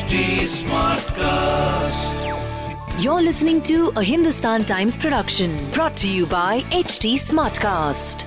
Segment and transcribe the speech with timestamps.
[0.00, 2.16] HT Smartcast.
[3.02, 8.24] You're listening to a Hindustan Times production brought to you by HT Smartcast.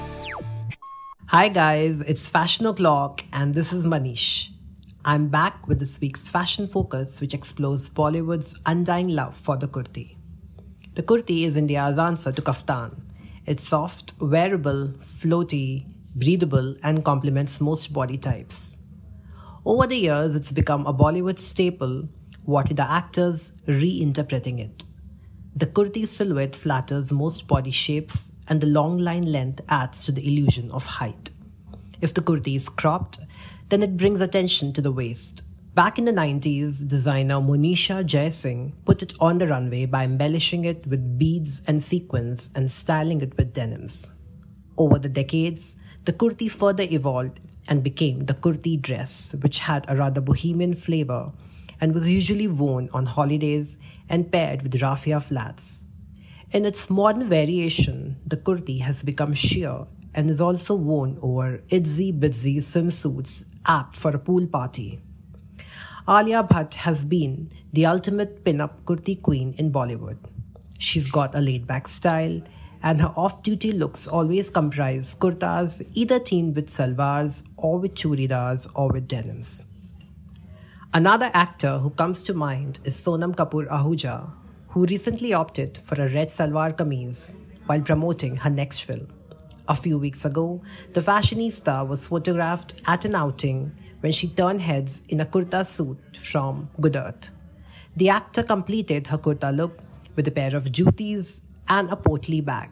[1.29, 4.49] Hi guys, it's Fashion O'Clock and this is Manish.
[5.03, 10.15] I'm back with this week's fashion focus which explores Bollywood's undying love for the kurti.
[10.93, 13.01] The kurti is India's answer to kaftan.
[13.47, 18.77] It's soft, wearable, floaty, breathable and complements most body types.
[19.65, 22.09] Over the years, it's become a Bollywood staple,
[22.43, 24.83] what the actors reinterpreting it.
[25.55, 30.27] The kurti silhouette flatters most body shapes, and the long line length adds to the
[30.27, 31.31] illusion of height.
[32.01, 33.19] If the kurti is cropped,
[33.69, 35.43] then it brings attention to the waist.
[35.73, 40.85] Back in the 90s, designer Monisha Jaising put it on the runway by embellishing it
[40.87, 44.11] with beads and sequins and styling it with denims.
[44.77, 49.95] Over the decades, the kurti further evolved and became the kurti dress, which had a
[49.95, 51.31] rather bohemian flavor
[51.79, 53.77] and was usually worn on holidays
[54.09, 55.85] and paired with raffia flats.
[56.51, 62.17] In its modern variation, the kurti has become sheer and is also worn over itsy
[62.17, 65.01] bitsy swimsuits apt for a pool party.
[66.07, 70.17] Alia Bhatt has been the ultimate pin-up kurti queen in Bollywood.
[70.77, 72.41] She's got a laid-back style
[72.83, 78.89] and her off-duty looks always comprise kurtas either themed with salwars or with churidars or
[78.91, 79.65] with denims.
[80.93, 84.29] Another actor who comes to mind is Sonam Kapoor Ahuja,
[84.67, 87.33] who recently opted for a red salwar kameez
[87.65, 89.07] while promoting her next film.
[89.69, 90.61] A few weeks ago,
[90.91, 93.71] the fashionista was photographed at an outing
[94.01, 97.29] when she turned heads in a kurta suit from Good Earth.
[97.95, 99.79] The actor completed her kurta look
[100.15, 102.69] with a pair of jutis and a potli bag.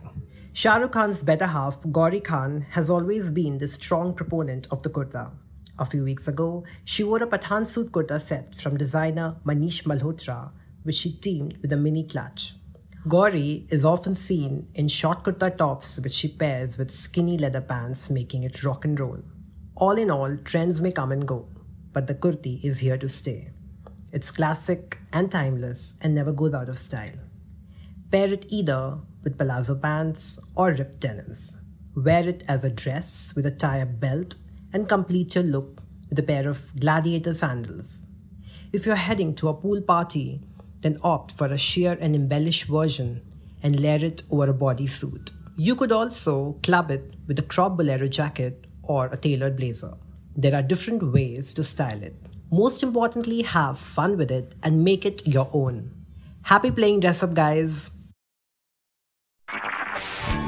[0.54, 4.90] Shah Rukh Khan's better half, Gauri Khan, has always been the strong proponent of the
[4.90, 5.32] kurta.
[5.80, 10.52] A few weeks ago, she wore a Pathan suit kurta set from designer Manish Malhotra,
[10.84, 12.56] which she teamed with a mini clutch.
[13.08, 18.10] Gauri is often seen in short kurta tops, which she pairs with skinny leather pants,
[18.10, 19.20] making it rock and roll.
[19.76, 21.48] All in all, trends may come and go,
[21.94, 23.52] but the kurti is here to stay.
[24.12, 27.31] It's classic and timeless and never goes out of style.
[28.12, 31.58] Pair it either with palazzo pants or ripped denims.
[31.96, 34.36] Wear it as a dress with a tie-up belt
[34.74, 38.04] and complete your look with a pair of gladiator sandals.
[38.74, 40.42] If you're heading to a pool party,
[40.82, 43.22] then opt for a sheer and embellished version
[43.64, 45.32] and layer it over a bodysuit.
[45.56, 49.94] You could also club it with a crop bolero jacket or a tailored blazer.
[50.36, 52.16] There are different ways to style it.
[52.52, 55.94] Most importantly, have fun with it and make it your own.
[56.42, 57.90] Happy playing dress up, guys!